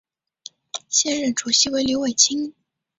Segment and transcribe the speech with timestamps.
[0.89, 2.55] 现任主席为刘伟清。